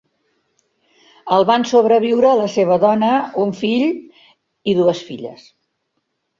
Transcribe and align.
El 1.37 1.45
van 1.49 1.65
sobreviure 1.73 2.33
la 2.41 2.49
seva 2.55 2.79
dona, 2.85 3.13
un 3.45 3.55
fill 3.61 3.87
i 3.89 4.77
dues 4.83 5.07
fills. 5.15 5.49